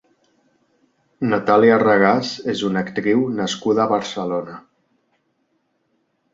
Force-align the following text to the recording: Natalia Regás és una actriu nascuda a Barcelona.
Natalia 1.33 1.75
Regás 1.83 2.33
és 2.55 2.65
una 2.71 2.83
actriu 2.87 3.23
nascuda 3.43 3.87
a 3.87 3.89
Barcelona. 3.95 4.59